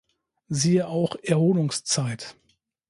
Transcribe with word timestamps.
Siehe 0.49 0.87
auch: 0.87 1.15
Erholungszeit. 1.21 2.35